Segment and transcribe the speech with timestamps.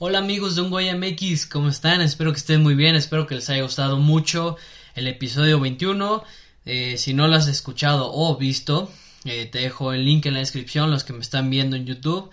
[0.00, 2.00] Hola amigos de Un MX, ¿cómo están?
[2.00, 4.56] Espero que estén muy bien, espero que les haya gustado mucho
[4.96, 6.24] el episodio 21.
[6.66, 8.90] Eh, si no lo has escuchado o visto,
[9.24, 12.28] eh, te dejo el link en la descripción, los que me están viendo en YouTube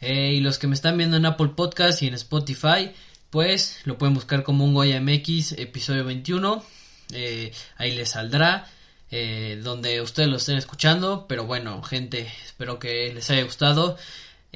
[0.00, 2.92] eh, y los que me están viendo en Apple Podcast y en Spotify,
[3.28, 6.64] pues lo pueden buscar como Un MX, episodio 21.
[7.76, 8.70] ahí les saldrá.
[9.62, 13.98] donde ustedes lo estén escuchando, pero bueno, gente, espero que les haya gustado.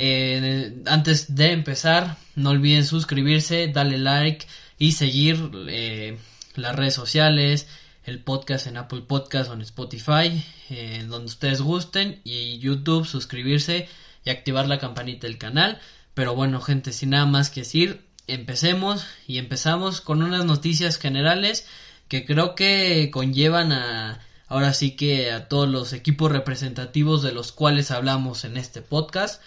[0.03, 4.47] Eh, antes de empezar, no olviden suscribirse, darle like
[4.79, 6.17] y seguir eh,
[6.55, 7.69] las redes sociales,
[8.05, 13.91] el podcast en Apple Podcast o en Spotify, eh, donde ustedes gusten, y YouTube, suscribirse
[14.25, 15.79] y activar la campanita del canal.
[16.15, 21.67] Pero bueno, gente, sin nada más que decir, empecemos y empezamos con unas noticias generales
[22.09, 27.53] que creo que conllevan a ahora sí que a todos los equipos representativos de los
[27.53, 29.43] cuales hablamos en este podcast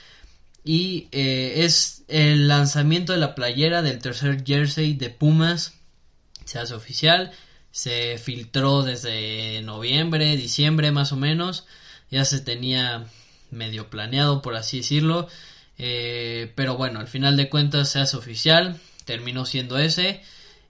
[0.63, 5.73] y eh, es el lanzamiento de la playera del tercer jersey de Pumas.
[6.45, 7.31] Se hace oficial
[7.73, 11.65] se filtró desde noviembre diciembre más o menos.
[12.11, 13.05] Ya se tenía
[13.49, 15.27] medio planeado por así decirlo.
[15.79, 20.21] Eh, pero bueno al final de cuentas se hace oficial terminó siendo ese.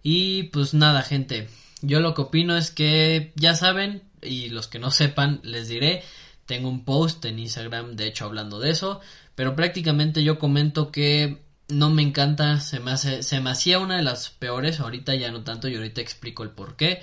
[0.01, 1.49] Y pues nada gente.
[1.81, 6.03] Yo lo que opino es que ya saben y los que no sepan les diré
[6.45, 9.01] tengo un post en Instagram de hecho hablando de eso
[9.35, 13.97] pero prácticamente yo comento que no me encanta, se me, hace, se me hacía una
[13.97, 17.01] de las peores, ahorita ya no tanto y ahorita explico el por qué,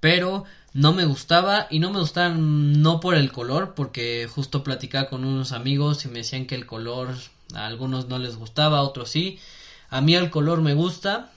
[0.00, 5.08] pero no me gustaba y no me gustaba no por el color, porque justo platicaba
[5.08, 7.14] con unos amigos y me decían que el color
[7.54, 9.38] a algunos no les gustaba, a otros sí,
[9.88, 11.32] a mí el color me gusta,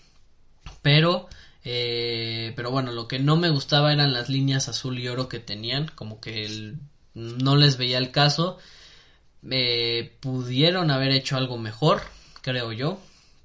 [0.81, 1.27] pero...
[1.67, 5.39] Eh, pero bueno, lo que no me gustaba eran las líneas azul y oro que
[5.39, 6.75] tenían, como que
[7.15, 8.59] no les veía el caso
[9.51, 12.01] eh, pudieron haber hecho algo mejor,
[12.41, 12.99] creo yo.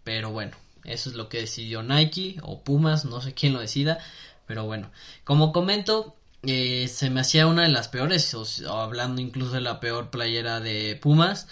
[0.05, 3.99] Pero bueno, eso es lo que decidió Nike o Pumas, no sé quién lo decida.
[4.47, 4.91] Pero bueno,
[5.25, 9.81] como comento, eh, se me hacía una de las peores, o, hablando incluso de la
[9.81, 11.49] peor playera de Pumas.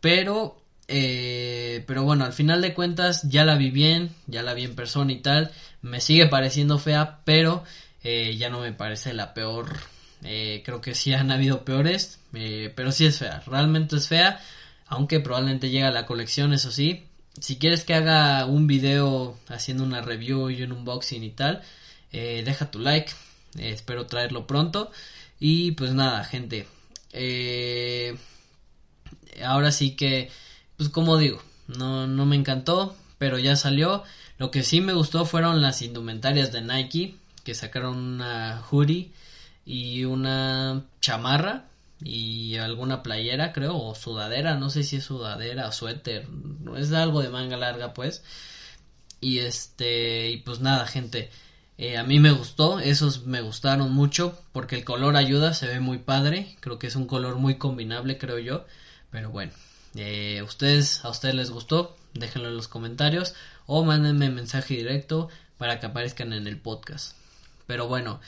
[0.00, 4.64] Pero, eh, pero bueno, al final de cuentas ya la vi bien, ya la vi
[4.64, 5.52] en persona y tal.
[5.82, 7.64] Me sigue pareciendo fea, pero
[8.04, 9.80] ya no me parece la peor
[10.28, 14.40] eh, creo que sí han habido peores, eh, pero sí es fea, realmente es fea,
[14.86, 17.04] aunque probablemente llega a la colección, eso sí.
[17.40, 21.62] Si quieres que haga un video haciendo una review y un unboxing y tal,
[22.12, 23.12] eh, deja tu like,
[23.58, 24.90] espero traerlo pronto.
[25.38, 26.66] Y pues nada, gente,
[29.44, 30.30] ahora sí que,
[30.76, 34.02] pues como digo, no, no me encantó, pero ya salió.
[34.38, 39.12] Lo que sí me gustó fueron las indumentarias de Nike, que sacaron una hoodie
[39.66, 41.66] y una chamarra
[42.00, 46.28] y alguna playera creo o sudadera no sé si es sudadera o suéter
[46.76, 48.22] es algo de manga larga pues.
[49.20, 51.30] Y este y pues nada gente
[51.78, 55.80] eh, a mí me gustó esos me gustaron mucho porque el color ayuda se ve
[55.80, 58.64] muy padre creo que es un color muy combinable creo yo.
[59.10, 59.52] Pero bueno
[59.96, 63.34] eh, ustedes a ustedes les gustó déjenlo en los comentarios
[63.66, 65.28] o mándenme mensaje directo
[65.58, 67.16] para que aparezcan en el podcast.
[67.66, 68.20] Pero bueno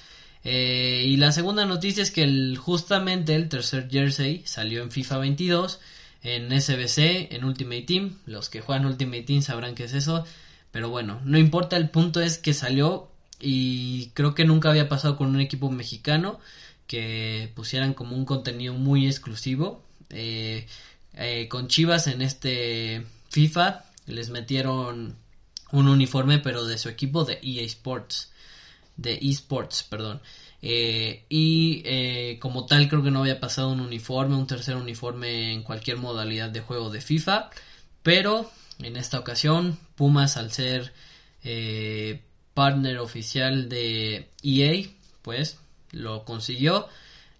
[0.50, 5.78] eh, y la segunda noticia es que justamente el tercer jersey salió en FIFA 22,
[6.22, 8.16] en SBC, en Ultimate Team.
[8.25, 10.25] Los que juegan Ultimate Team sabrán qué es eso.
[10.70, 15.19] Pero bueno, no importa, el punto es que salió y creo que nunca había pasado
[15.19, 16.41] con un equipo mexicano
[16.87, 19.84] que pusieran como un contenido muy exclusivo.
[20.08, 20.66] Eh,
[21.12, 25.14] eh, con Chivas en este FIFA les metieron
[25.72, 28.32] un uniforme pero de su equipo de EA Sports
[28.98, 30.20] de esports, perdón.
[30.60, 35.53] Eh, y eh, como tal creo que no había pasado un uniforme, un tercer uniforme
[35.53, 37.48] en cualquier modalidad de juego de FIFA.
[38.03, 38.50] Pero
[38.81, 40.92] en esta ocasión Pumas al ser
[41.42, 42.22] eh,
[42.54, 44.88] partner oficial de EA,
[45.22, 45.58] pues
[45.92, 46.88] lo consiguió.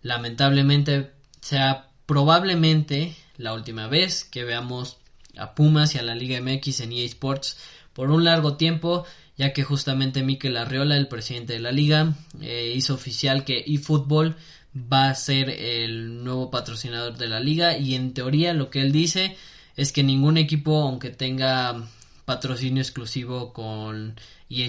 [0.02, 1.10] Lamentablemente
[1.41, 4.98] sea probablemente la última vez que veamos
[5.36, 7.59] a Pumas y a la Liga MX en EA Sports
[7.98, 9.04] por un largo tiempo
[9.36, 14.36] ya que justamente Mikel Arriola, el presidente de la liga, eh, hizo oficial que eFootball
[14.72, 18.92] va a ser el nuevo patrocinador de la liga y en teoría lo que él
[18.92, 19.36] dice
[19.77, 21.89] es que ningún equipo, aunque tenga
[22.24, 24.15] patrocinio exclusivo con
[24.48, 24.68] EA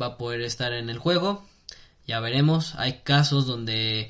[0.00, 1.44] va a poder estar en el juego.
[2.06, 4.08] Ya veremos, hay casos donde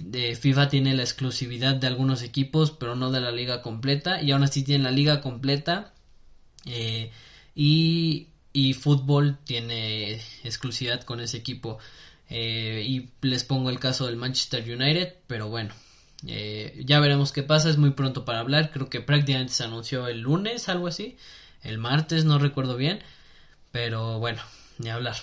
[0.00, 4.32] de FIFA tiene la exclusividad de algunos equipos, pero no de la liga completa, y
[4.32, 5.94] aún así tiene la liga completa.
[6.66, 7.12] Eh,
[7.54, 8.28] y
[8.74, 10.14] fútbol tiene
[10.44, 11.78] exclusividad con ese equipo.
[12.30, 15.74] Eh, y les pongo el caso del Manchester United, pero bueno,
[16.26, 20.08] eh, ya veremos qué pasa, es muy pronto para hablar, creo que prácticamente se anunció
[20.08, 21.16] el lunes, algo así.
[21.62, 23.00] el martes, no recuerdo bien,
[23.72, 24.42] pero bueno,
[24.78, 25.16] ni hablar.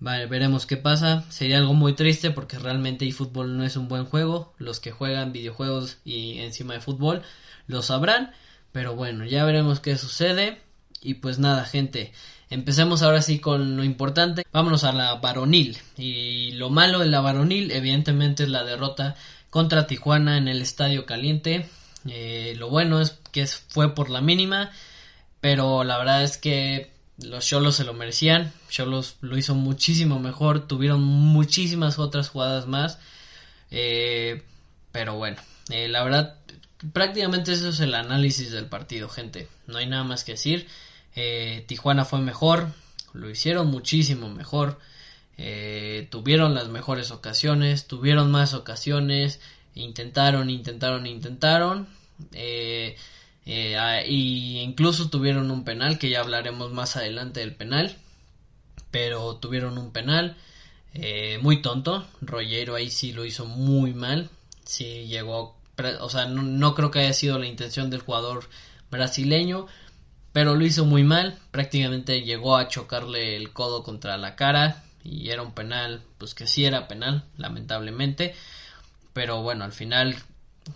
[0.00, 1.24] Vale, veremos qué pasa.
[1.30, 4.54] Sería algo muy triste porque realmente eFootball no es un buen juego.
[4.58, 7.22] Los que juegan videojuegos y encima de fútbol
[7.66, 8.32] lo sabrán.
[8.72, 10.62] Pero bueno, ya veremos qué sucede.
[11.02, 12.12] Y pues nada, gente.
[12.50, 14.44] Empecemos ahora sí con lo importante.
[14.52, 15.76] Vámonos a la varonil.
[15.96, 19.16] Y lo malo de la varonil, evidentemente, es la derrota
[19.50, 21.68] contra Tijuana en el Estadio Caliente.
[22.06, 24.70] Eh, lo bueno es que fue por la mínima.
[25.40, 28.52] Pero la verdad es que los Cholos se lo merecían.
[28.68, 30.66] Cholos lo hizo muchísimo mejor.
[30.66, 32.98] Tuvieron muchísimas otras jugadas más.
[33.70, 34.42] Eh,
[34.92, 35.36] pero bueno,
[35.70, 36.36] eh, la verdad,
[36.92, 39.48] prácticamente eso es el análisis del partido, gente.
[39.66, 40.66] No hay nada más que decir.
[41.16, 42.68] Eh, Tijuana fue mejor.
[43.12, 44.78] Lo hicieron muchísimo mejor.
[46.10, 47.86] tuvieron las mejores ocasiones.
[47.86, 49.40] Tuvieron más ocasiones.
[49.74, 51.88] Intentaron, intentaron, intentaron.
[52.32, 52.96] Eh,
[53.46, 57.96] eh, y incluso tuvieron un penal, que ya hablaremos más adelante del penal.
[58.90, 60.36] Pero tuvieron un penal
[60.94, 62.06] eh, muy tonto.
[62.20, 64.30] Rollero ahí sí lo hizo muy mal.
[64.64, 65.56] Sí llegó,
[66.00, 68.48] o sea, no, creo que haya sido la intención del jugador
[68.90, 69.66] brasileño.
[70.38, 71.36] Pero lo hizo muy mal.
[71.50, 74.84] Prácticamente llegó a chocarle el codo contra la cara.
[75.02, 78.36] Y era un penal, pues que sí era penal, lamentablemente.
[79.12, 80.14] Pero bueno, al final,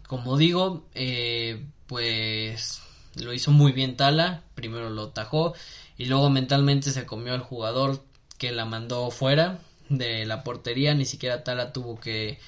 [0.08, 2.82] como digo, eh, pues
[3.14, 5.54] lo hizo muy bien Tala, primero lo tajó
[5.96, 8.02] y luego mentalmente se comió al jugador
[8.38, 12.40] que la mandó fuera de la portería, ni siquiera Tala tuvo que,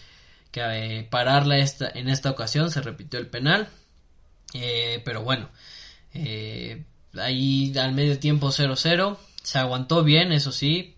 [0.51, 0.63] que
[0.99, 3.69] eh, pararla esta, en esta ocasión, se repitió el penal,
[4.53, 5.49] eh, pero bueno,
[6.13, 6.83] eh,
[7.21, 10.97] ahí al medio tiempo 0-0, se aguantó bien, eso sí,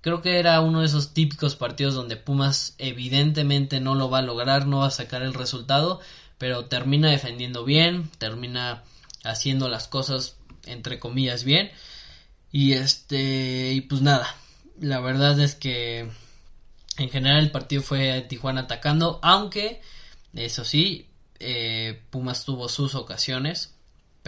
[0.00, 4.22] creo que era uno de esos típicos partidos donde Pumas evidentemente no lo va a
[4.22, 6.00] lograr, no va a sacar el resultado,
[6.38, 8.84] pero termina defendiendo bien, termina
[9.24, 11.70] haciendo las cosas entre comillas bien.
[12.52, 14.34] Y este y pues nada,
[14.80, 16.08] la verdad es que
[16.96, 19.82] en general el partido fue Tijuana atacando, aunque
[20.34, 21.08] eso sí,
[21.40, 23.74] eh, Pumas tuvo sus ocasiones,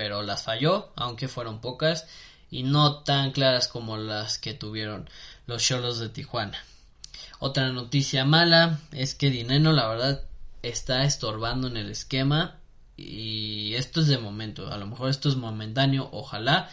[0.01, 2.07] pero las falló, aunque fueron pocas
[2.51, 5.11] y no tan claras como las que tuvieron
[5.47, 6.57] los Cholos de Tijuana.
[7.39, 10.23] Otra noticia mala es que Dineno la verdad
[10.63, 12.57] está estorbando en el esquema
[12.97, 16.71] y esto es de momento, a lo mejor esto es momentáneo, ojalá,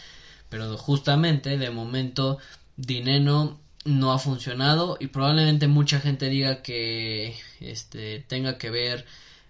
[0.48, 2.38] pero justamente de momento
[2.78, 9.06] Dineno no ha funcionado y probablemente mucha gente diga que este tenga que ver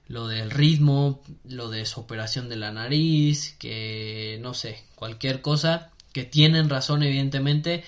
[0.07, 5.91] lo del ritmo, lo de su operación de la nariz, que no sé, cualquier cosa,
[6.13, 7.83] que tienen razón evidentemente,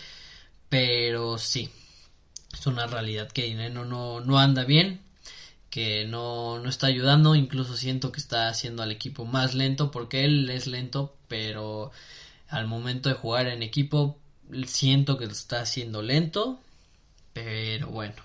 [0.69, 1.69] pero sí,
[2.53, 5.01] es una realidad que Dineno no, no anda bien,
[5.69, 10.25] que no, no está ayudando, incluso siento que está haciendo al equipo más lento porque
[10.25, 11.91] él es lento, pero
[12.49, 14.17] al momento de jugar en equipo
[14.65, 16.59] siento que lo está haciendo lento,
[17.33, 18.15] pero bueno,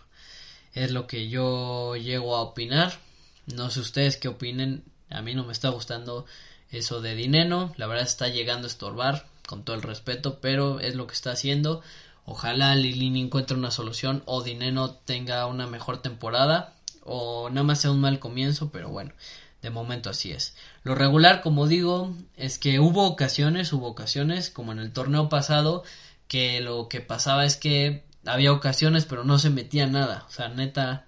[0.73, 2.99] es lo que yo llego a opinar.
[3.47, 6.27] No sé ustedes qué opinen, a mí no me está gustando
[6.71, 10.95] eso de Dineno, la verdad está llegando a estorbar, con todo el respeto, pero es
[10.95, 11.83] lo que está haciendo.
[12.25, 17.91] Ojalá Lilini encuentre una solución o Dineno tenga una mejor temporada o nada más sea
[17.91, 19.13] un mal comienzo, pero bueno,
[19.61, 20.57] de momento así es.
[20.83, 25.85] Lo regular, como digo, es que hubo ocasiones, hubo ocasiones, como en el torneo pasado,
[26.29, 30.49] que lo que pasaba es que había ocasiones, pero no se metía nada, o sea,
[30.49, 31.07] neta,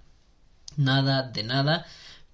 [0.76, 1.86] nada de nada.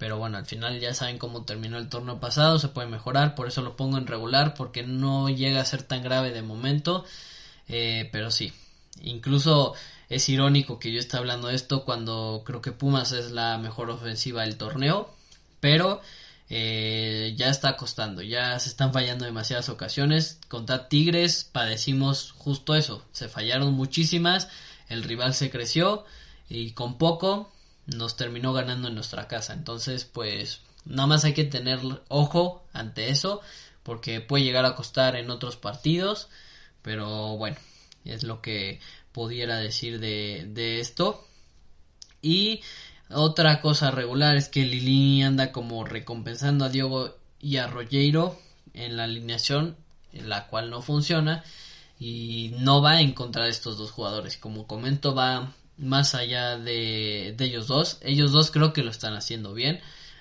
[0.03, 3.47] Pero bueno, al final ya saben cómo terminó el torneo pasado, se puede mejorar, por
[3.47, 7.05] eso lo pongo en regular, porque no llega a ser tan grave de momento.
[7.69, 8.53] Eh, pero sí,
[9.01, 9.75] incluso
[10.09, 13.91] es irónico que yo esté hablando de esto cuando creo que Pumas es la mejor
[13.91, 15.15] ofensiva del torneo,
[15.61, 16.01] pero
[16.51, 20.41] eh, ya está costando, ya se están fallando demasiadas ocasiones.
[20.49, 24.49] Contra Tigres padecimos justo eso, se fallaron muchísimas,
[24.89, 26.05] el rival se creció
[26.49, 27.53] y con poco
[27.87, 29.53] nos terminó ganando en nuestra casa.
[29.53, 33.41] Entonces, pues nada más hay que tener ojo ante eso,
[33.83, 36.29] porque puede llegar a costar en otros partidos,
[36.83, 37.57] pero bueno,
[38.05, 38.81] es lo que
[39.13, 41.25] pudiera decir de, de esto.
[42.21, 42.61] Y
[43.11, 48.39] otra cosa regular es que Lili anda como recompensando a Diogo y a Rogueiro
[48.75, 49.77] en la alineación,
[50.13, 51.43] en la cual no funciona
[51.99, 54.37] y no va a encontrar estos dos jugadores.
[54.37, 57.99] Como comento, va más allá de, de ellos dos.
[58.03, 59.81] Ellos dos creo que lo están haciendo bien.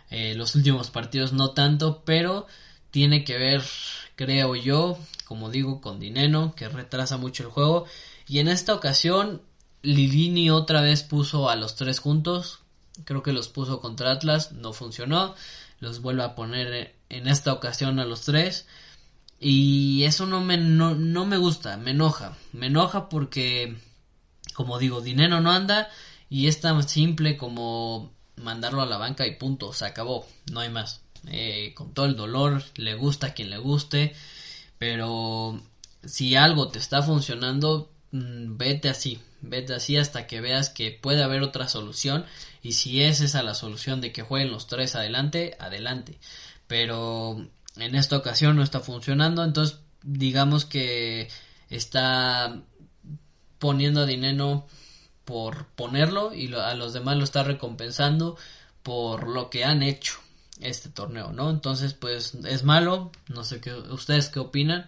[0.09, 2.45] Eh, los últimos partidos no tanto, pero
[2.91, 3.63] tiene que ver,
[4.15, 7.85] creo yo, como digo, con Dineno, que retrasa mucho el juego.
[8.27, 9.41] Y en esta ocasión,
[9.81, 12.59] Lilini otra vez puso a los tres juntos.
[13.05, 15.35] Creo que los puso contra Atlas, no funcionó.
[15.79, 18.67] Los vuelve a poner en esta ocasión a los tres.
[19.39, 22.37] Y eso no me, no, no me gusta, me enoja.
[22.51, 23.77] Me enoja porque,
[24.53, 25.89] como digo, dinero no anda
[26.29, 30.69] y es tan simple como mandarlo a la banca y punto, se acabó, no hay
[30.69, 31.01] más.
[31.27, 34.15] Eh, con todo el dolor, le gusta a quien le guste,
[34.77, 35.61] pero
[36.03, 41.23] si algo te está funcionando, mm, vete así, vete así hasta que veas que puede
[41.23, 42.25] haber otra solución
[42.63, 46.17] y si es esa la solución de que jueguen los tres adelante, adelante.
[46.67, 51.29] Pero en esta ocasión no está funcionando, entonces digamos que
[51.69, 52.63] está
[53.61, 54.65] poniendo dinero
[55.23, 58.35] por ponerlo y a los demás lo está recompensando
[58.81, 60.15] por lo que han hecho
[60.59, 61.51] este torneo, ¿no?
[61.51, 64.85] Entonces, pues es malo, no sé qué ustedes qué opinan,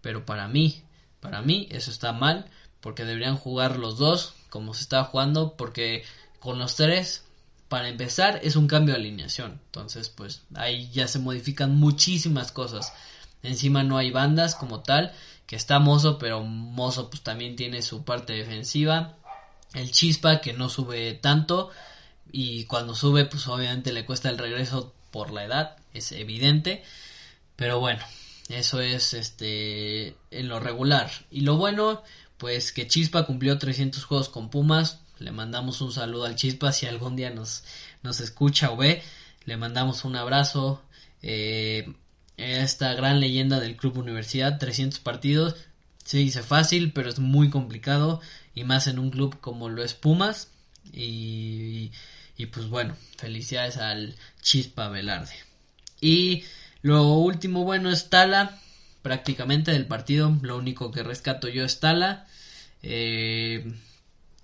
[0.00, 0.82] pero para mí,
[1.20, 2.46] para mí eso está mal
[2.80, 6.04] porque deberían jugar los dos como se estaba jugando porque
[6.40, 7.24] con los tres
[7.68, 12.92] para empezar es un cambio de alineación, entonces pues ahí ya se modifican muchísimas cosas.
[13.44, 15.12] Encima no hay bandas como tal,
[15.46, 19.16] que está Mozo, pero Mozo pues también tiene su parte defensiva.
[19.74, 21.70] El Chispa que no sube tanto
[22.32, 26.82] y cuando sube pues obviamente le cuesta el regreso por la edad, es evidente.
[27.56, 28.02] Pero bueno,
[28.48, 31.10] eso es este en lo regular.
[31.30, 32.02] Y lo bueno,
[32.38, 35.00] pues que Chispa cumplió 300 juegos con Pumas.
[35.18, 37.64] Le mandamos un saludo al Chispa si algún día nos,
[38.02, 39.02] nos escucha o ve.
[39.44, 40.82] Le mandamos un abrazo.
[41.22, 41.94] Eh,
[42.36, 45.56] esta gran leyenda del Club Universidad, 300 partidos.
[46.04, 48.20] Se dice fácil, pero es muy complicado.
[48.54, 50.50] Y más en un club como lo es Pumas.
[50.92, 51.90] Y,
[52.36, 55.34] y pues bueno, felicidades al Chispa Velarde.
[56.00, 56.44] Y
[56.82, 58.58] lo último bueno es Tala,
[59.02, 60.36] prácticamente del partido.
[60.42, 62.26] Lo único que rescato yo es Tala.
[62.82, 63.72] Eh,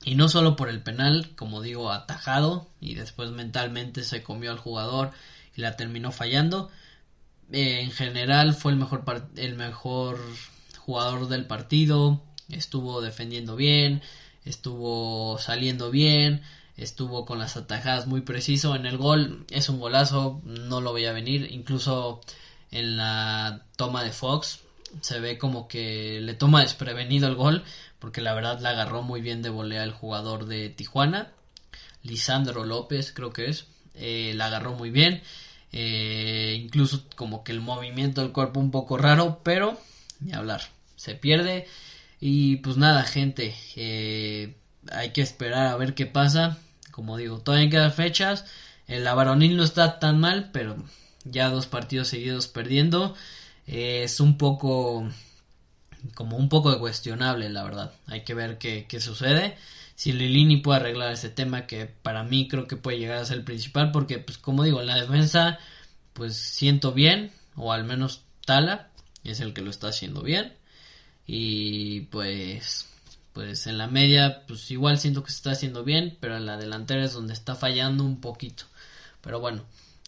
[0.05, 2.69] y no solo por el penal, como digo, atajado.
[2.81, 5.13] Y después mentalmente se comió al jugador
[5.55, 6.71] y la terminó fallando.
[7.51, 9.05] En general fue el mejor,
[9.37, 10.19] el mejor
[10.79, 12.23] jugador del partido.
[12.49, 14.03] Estuvo defendiendo bien.
[14.45, 16.43] Estuvo saliendo bien
[16.77, 21.05] estuvo con las atajadas muy preciso en el gol es un golazo no lo voy
[21.05, 22.21] a venir incluso
[22.71, 24.61] en la toma de Fox
[25.01, 27.63] se ve como que le toma desprevenido el gol
[27.99, 31.33] porque la verdad la agarró muy bien de volea el jugador de Tijuana
[32.03, 35.23] Lisandro López creo que es eh, la agarró muy bien
[35.73, 39.79] eh, incluso como que el movimiento del cuerpo un poco raro pero
[40.21, 40.63] ni hablar
[40.97, 41.67] se pierde
[42.21, 44.55] y pues nada gente eh,
[44.91, 46.59] hay que esperar a ver qué pasa.
[46.91, 48.45] Como digo, todavía quedan fechas.
[48.87, 50.77] El varonil no está tan mal, pero
[51.25, 53.15] ya dos partidos seguidos perdiendo.
[53.67, 55.09] es un poco
[56.15, 57.93] como un poco cuestionable, la verdad.
[58.07, 59.57] Hay que ver qué, qué sucede.
[60.03, 63.37] Si Lilini puede arreglar ese tema, que para mí creo que puede llegar a ser
[63.37, 65.61] el principal, porque, pues, como digo, en la defensa,
[66.13, 68.91] pues siento bien, o al menos Tala
[69.23, 70.55] es el que lo está haciendo bien.
[71.25, 72.89] Y pues
[73.33, 76.57] pues en la media, pues igual siento que se está haciendo bien, pero en la
[76.57, 78.65] delantera es donde está fallando un poquito.
[79.21, 79.65] Pero bueno,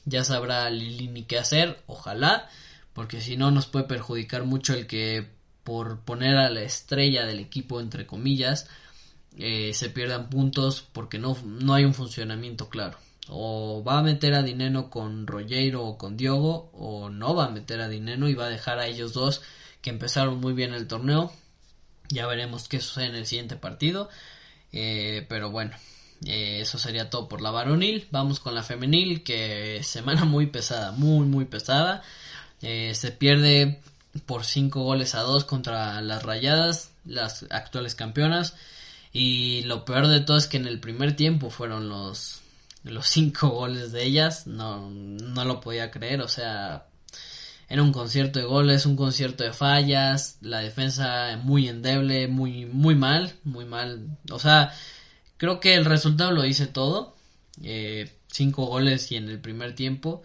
[0.06, 2.48] ya sabrá Lilini qué hacer, ojalá,
[2.94, 5.30] porque si no nos puede perjudicar mucho el que
[5.62, 8.68] por poner a la estrella del equipo, entre comillas,
[9.38, 12.98] eh, se pierdan puntos porque no, no hay un funcionamiento claro.
[13.28, 17.50] O va a meter a Dinero con Rogero o con Diogo, o no va a
[17.50, 19.42] meter a Dinero y va a dejar a ellos dos
[19.80, 21.32] que empezaron muy bien el torneo
[22.08, 24.08] ya veremos qué sucede en el siguiente partido.
[24.72, 25.76] Eh, pero bueno,
[26.26, 28.08] eh, eso sería todo por la varonil.
[28.10, 32.02] Vamos con la femenil, que semana muy pesada, muy, muy pesada.
[32.62, 33.80] Eh, se pierde
[34.26, 38.54] por 5 goles a 2 contra las Rayadas, las actuales campeonas.
[39.14, 42.42] Y lo peor de todo es que en el primer tiempo fueron los
[42.82, 44.46] los 5 goles de ellas.
[44.46, 46.86] No, no lo podía creer, o sea,
[47.68, 52.94] era un concierto de goles, un concierto de fallas, la defensa muy endeble, muy, muy
[52.94, 54.18] mal, muy mal.
[54.30, 54.72] O sea,
[55.36, 57.16] creo que el resultado lo dice todo.
[57.62, 60.22] Eh, cinco goles y en el primer tiempo,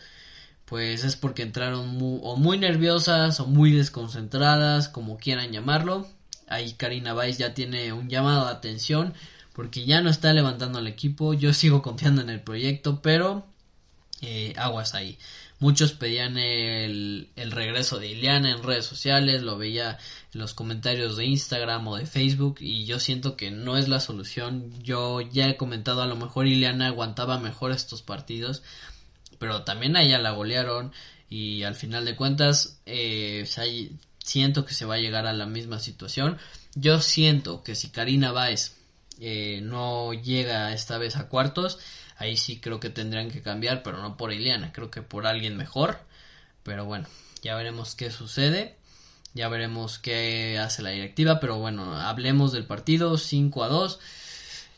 [0.65, 6.07] pues es porque entraron muy, o muy nerviosas o muy desconcentradas, como quieran llamarlo.
[6.49, 9.13] Ahí Karina Weiss ya tiene un llamado de atención
[9.53, 11.33] porque ya no está levantando el equipo.
[11.33, 13.45] Yo sigo confiando en el proyecto, pero
[14.21, 15.17] eh, aguas ahí.
[15.59, 19.97] Muchos pedían el, regreso de Ileana en redes sociales, lo veía
[20.33, 23.99] en los comentarios de Instagram o de Facebook y yo siento que no es la
[23.99, 24.71] solución.
[24.81, 28.63] Yo ya he comentado a lo mejor Ileana aguantaba mejor estos partidos,
[29.37, 30.93] pero también a ella la golearon
[31.29, 33.45] y al final de cuentas eh,
[34.29, 36.37] siento que se va a llegar a la misma situación.
[36.75, 38.77] Yo siento que si Karina Báez
[39.19, 41.79] eh, no llega esta vez a cuartos,
[42.19, 45.55] Ahí sí creo que tendrían que cambiar, pero no por Ileana, creo que por alguien
[45.55, 45.99] mejor.
[46.63, 47.07] Pero bueno,
[47.41, 48.75] ya veremos qué sucede.
[49.33, 53.99] Ya veremos qué hace la directiva, pero bueno, hablemos del partido 5 a 2.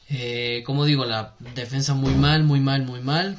[0.10, 3.38] Eh, como digo, la defensa muy mal, muy mal, muy mal.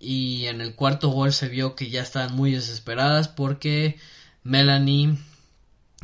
[0.00, 3.98] Y en el cuarto gol se vio que ya estaban muy desesperadas porque
[4.42, 5.16] Melanie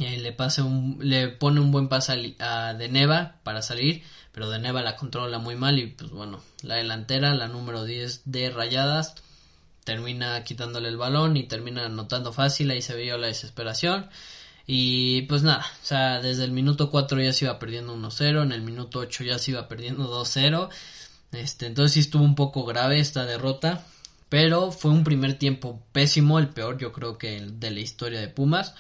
[0.01, 4.03] eh, le, pase un, le pone un buen pase a, De Neva para salir,
[4.33, 8.23] pero De Neva la controla muy mal y pues bueno, la delantera, la número 10
[8.25, 9.15] de Rayadas,
[9.85, 14.09] termina quitándole el balón y termina anotando fácil, ahí se vio la desesperación.
[14.67, 18.53] Y pues nada, o sea, desde el minuto 4 ya se iba perdiendo 1-0, en
[18.53, 20.69] el minuto 8 ya se iba perdiendo 2-0.
[21.33, 23.85] Este, entonces sí estuvo un poco grave esta derrota,
[24.29, 28.21] pero fue un primer tiempo pésimo, el peor yo creo que el de la historia
[28.21, 28.75] de Pumas.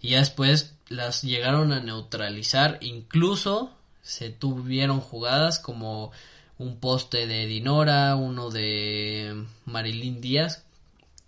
[0.00, 3.70] Y ya después las llegaron a neutralizar, incluso
[4.02, 6.10] se tuvieron jugadas como
[6.58, 10.64] un poste de Dinora, uno de Marilyn Díaz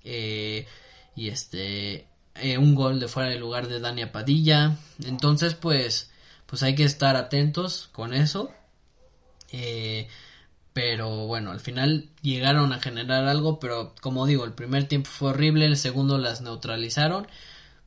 [0.04, 0.66] eh,
[1.14, 4.76] y este eh, un gol de fuera de lugar de Dania Padilla.
[5.04, 6.10] Entonces pues
[6.46, 8.50] pues hay que estar atentos con eso.
[9.52, 10.08] Eh,
[10.72, 15.30] pero bueno, al final llegaron a generar algo, pero como digo, el primer tiempo fue
[15.30, 17.26] horrible, el segundo las neutralizaron,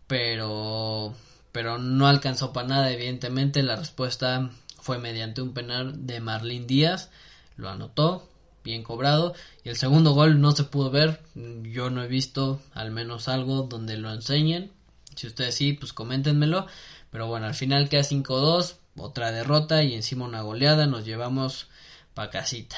[0.07, 1.15] pero
[1.51, 3.63] pero no alcanzó para nada, evidentemente.
[3.63, 4.49] La respuesta
[4.81, 7.11] fue mediante un penal de Marlene Díaz,
[7.55, 8.27] lo anotó,
[8.61, 9.33] bien cobrado,
[9.63, 13.61] y el segundo gol no se pudo ver, yo no he visto al menos algo
[13.63, 14.71] donde lo enseñen,
[15.15, 16.67] si ustedes sí, pues coméntenmelo,
[17.09, 21.67] pero bueno, al final queda 5-2, otra derrota y encima una goleada, nos llevamos
[22.13, 22.75] pa' casita,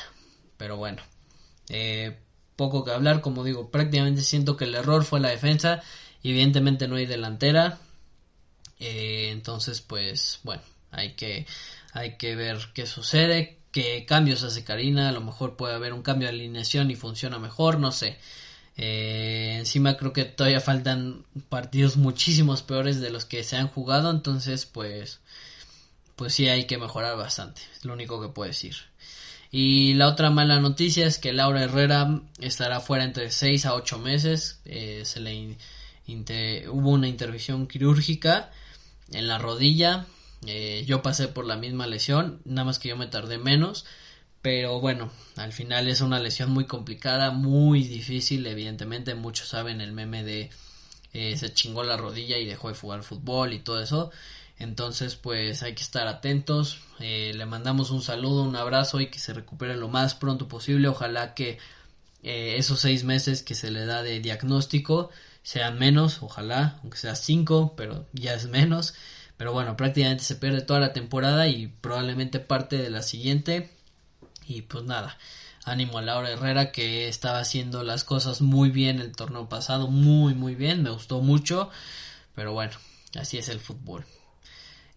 [0.57, 1.01] pero bueno,
[1.69, 2.19] eh,
[2.55, 5.81] poco que hablar, como digo, prácticamente siento que el error fue la defensa,
[6.23, 7.79] evidentemente no hay delantera,
[8.79, 11.45] eh, entonces pues bueno, hay que
[11.93, 16.03] hay que ver qué sucede, qué cambios hace Karina, a lo mejor puede haber un
[16.03, 18.17] cambio de alineación y funciona mejor, no sé.
[18.77, 24.11] Eh, encima creo que todavía faltan partidos muchísimos peores de los que se han jugado,
[24.11, 25.19] entonces pues
[26.15, 28.75] pues sí hay que mejorar bastante, es lo único que puedo decir.
[29.51, 33.99] Y la otra mala noticia es que Laura Herrera estará fuera entre 6 a 8
[33.99, 35.57] meses, eh, se le
[36.07, 38.51] hubo una intervención quirúrgica
[39.11, 40.05] en la rodilla,
[40.45, 43.85] eh, yo pasé por la misma lesión, nada más que yo me tardé menos.
[44.41, 48.45] Pero bueno, al final es una lesión muy complicada, muy difícil.
[48.45, 50.49] Evidentemente, muchos saben el meme de
[51.13, 54.11] eh, se chingó la rodilla y dejó de jugar fútbol y todo eso.
[54.59, 56.79] Entonces, pues hay que estar atentos.
[56.99, 60.87] Eh, le mandamos un saludo, un abrazo y que se recupere lo más pronto posible.
[60.87, 61.59] Ojalá que
[62.23, 65.11] esos seis meses que se le da de diagnóstico
[65.47, 68.95] sean menos, ojalá, aunque sea cinco, pero ya es menos.
[69.37, 73.69] Pero bueno, prácticamente se pierde toda la temporada y probablemente parte de la siguiente.
[74.45, 75.17] Y pues nada,
[75.63, 80.33] ánimo a Laura Herrera que estaba haciendo las cosas muy bien el torneo pasado, muy
[80.33, 81.69] muy bien, me gustó mucho.
[82.35, 82.73] Pero bueno,
[83.17, 84.03] así es el fútbol.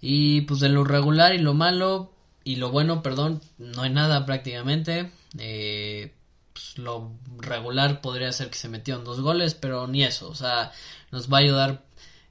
[0.01, 4.27] Y pues de lo regular y lo malo y lo bueno, perdón, no hay nada
[4.27, 5.13] prácticamente.
[5.39, 6.13] Eh,
[6.53, 10.29] pues lo regular podría ser que se metieron dos goles, pero ni eso.
[10.29, 10.73] O sea,
[11.11, 11.85] nos va a ayudar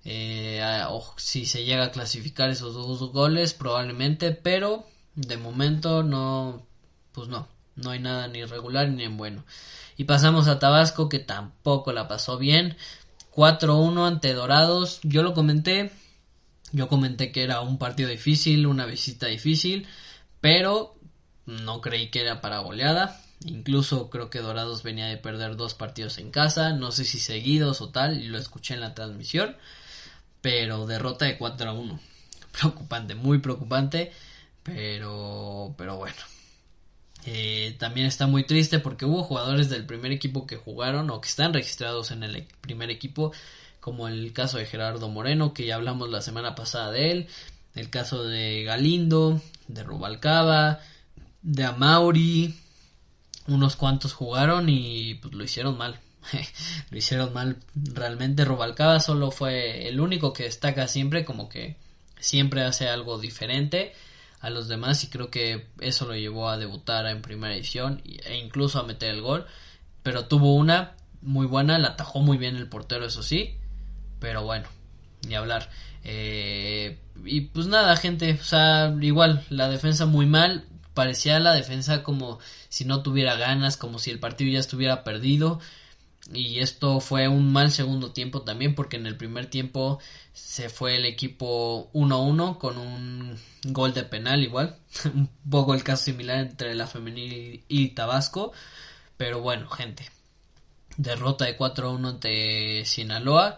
[0.05, 6.65] eh, o si se llega a clasificar esos dos goles, probablemente, pero de momento no,
[7.12, 9.43] pues no, no hay nada ni regular ni en bueno.
[9.97, 12.77] Y pasamos a Tabasco, que tampoco la pasó bien.
[13.36, 15.01] 4-1 ante Dorados.
[15.03, 15.91] Yo lo comenté.
[16.71, 19.88] Yo comenté que era un partido difícil, una visita difícil,
[20.39, 20.95] pero
[21.45, 23.19] no creí que era para goleada.
[23.45, 27.82] Incluso creo que Dorados venía de perder dos partidos en casa, no sé si seguidos
[27.82, 29.56] o tal, y lo escuché en la transmisión
[30.41, 31.99] pero derrota de 4 a 1.
[32.52, 34.12] Preocupante, muy preocupante,
[34.63, 36.15] pero, pero bueno.
[37.25, 41.28] Eh, también está muy triste porque hubo jugadores del primer equipo que jugaron o que
[41.28, 43.34] están registrados en el primer equipo,
[43.82, 47.28] como el caso de Gerardo Moreno, que ya hablamos la semana pasada de él,
[47.75, 50.80] el caso de Galindo, de Rubalcaba,
[51.41, 52.56] de Amauri,
[53.49, 55.99] unos cuantos jugaron y pues lo hicieron mal.
[56.91, 58.45] lo hicieron mal realmente.
[58.45, 61.75] Rubalcaba solo fue el único que destaca siempre, como que
[62.19, 63.93] siempre hace algo diferente
[64.41, 68.38] a los demás y creo que eso lo llevó a debutar en primera edición e
[68.38, 69.45] incluso a meter el gol.
[70.03, 73.55] Pero tuvo una muy buena, la atajó muy bien el portero, eso sí.
[74.19, 74.67] Pero bueno,
[75.27, 75.69] ni hablar.
[76.03, 80.65] Eh, y pues nada, gente, o sea, igual, la defensa muy mal.
[80.99, 85.62] Parecía la defensa como si no tuviera ganas, como si el partido ya estuviera perdido.
[86.33, 89.99] Y esto fue un mal segundo tiempo también porque en el primer tiempo
[90.33, 96.03] se fue el equipo 1-1 con un gol de penal igual, un poco el caso
[96.03, 98.51] similar entre la femenil y Tabasco,
[99.15, 100.05] pero bueno, gente,
[100.97, 103.57] derrota de 4-1 ante Sinaloa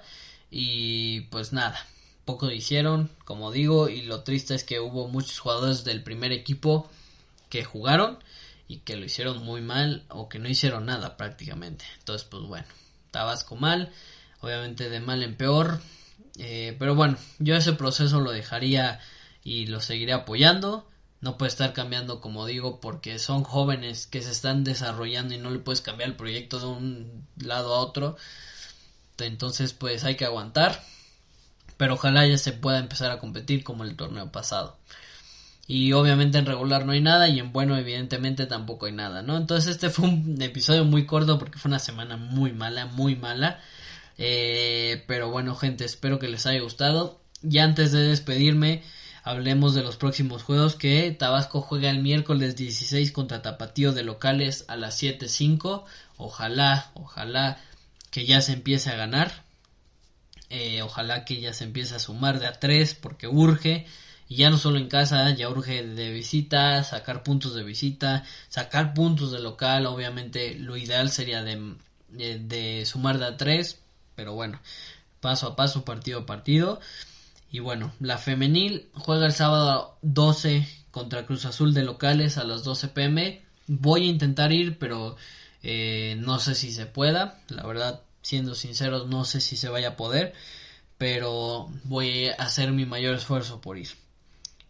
[0.52, 1.88] y pues nada,
[2.24, 6.88] poco hicieron, como digo, y lo triste es que hubo muchos jugadores del primer equipo
[7.52, 8.18] que jugaron
[8.68, 11.86] y que lo hicieron muy mal o que no hicieron nada prácticamente.
[12.00, 12.66] Entonces, pues bueno,
[13.12, 13.92] Tabasco mal,
[14.40, 15.82] obviamente de mal en peor,
[16.40, 19.00] eh, pero bueno, yo ese proceso lo dejaría
[19.44, 20.88] y lo seguiré apoyando.
[21.20, 25.52] No puede estar cambiando, como digo, porque son jóvenes que se están desarrollando y no
[25.52, 28.16] le puedes cambiar el proyecto de un lado a otro.
[29.20, 30.82] Entonces, pues hay que aguantar.
[31.78, 34.78] Pero ojalá ya se pueda empezar a competir como el torneo pasado.
[35.72, 39.38] Y obviamente en regular no hay nada y en bueno evidentemente tampoco hay nada, ¿no?
[39.38, 43.62] Entonces este fue un episodio muy corto porque fue una semana muy mala, muy mala.
[44.18, 47.22] Eh, pero bueno gente, espero que les haya gustado.
[47.42, 48.84] Y antes de despedirme,
[49.24, 54.66] hablemos de los próximos juegos que Tabasco juega el miércoles 16 contra Tapatío de locales
[54.68, 55.86] a las 7.05.
[56.18, 57.62] Ojalá, ojalá
[58.10, 59.46] que ya se empiece a ganar.
[60.50, 63.88] Eh, ojalá que ya se empiece a sumar de a 3 porque urge.
[64.32, 68.94] Y ya no solo en casa, ya urge de visita, sacar puntos de visita, sacar
[68.94, 69.86] puntos de local.
[69.86, 71.76] Obviamente lo ideal sería de,
[72.08, 73.78] de, sumar de a 3.
[74.16, 74.62] Pero bueno,
[75.20, 76.80] paso a paso, partido a partido.
[77.52, 82.64] Y bueno, la femenil juega el sábado 12 contra Cruz Azul de locales a las
[82.64, 83.42] 12 pm.
[83.68, 85.18] Voy a intentar ir, pero
[85.62, 87.42] eh, no sé si se pueda.
[87.50, 90.34] La verdad, siendo sinceros, no sé si se vaya a poder.
[90.98, 93.90] Pero voy a hacer mi mayor esfuerzo por ir.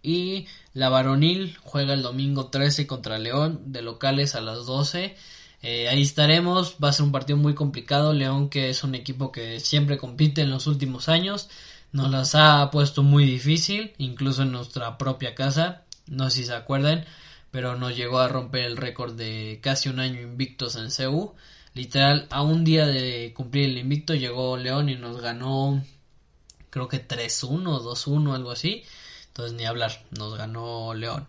[0.04, 5.16] Y la varonil juega el domingo 13 contra León de locales a las 12.
[5.62, 6.78] Eh, ahí estaremos.
[6.84, 8.14] Va a ser un partido muy complicado.
[8.14, 11.50] León que es un equipo que siempre compite en los últimos años
[11.92, 16.54] nos las ha puesto muy difícil, incluso en nuestra propia casa, no sé si se
[16.54, 17.06] acuerdan,
[17.52, 21.36] pero nos llegó a romper el récord de casi un año invictos en CEU.
[21.74, 25.84] Literal, a un día de cumplir el invicto llegó León y nos ganó
[26.70, 28.84] creo que 3-1, 2-1, algo así.
[29.32, 31.28] Entonces ni hablar, nos ganó León.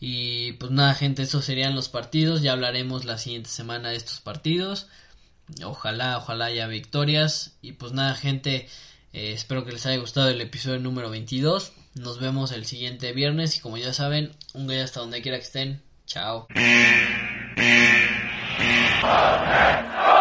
[0.00, 2.42] Y pues nada, gente, esos serían los partidos.
[2.42, 4.88] Ya hablaremos la siguiente semana de estos partidos.
[5.64, 7.56] Ojalá, ojalá haya victorias.
[7.62, 8.68] Y pues nada, gente,
[9.12, 11.72] eh, espero que les haya gustado el episodio número 22.
[11.94, 15.44] Nos vemos el siguiente viernes y como ya saben, un día hasta donde quiera que
[15.44, 15.82] estén.
[16.06, 16.48] Chao.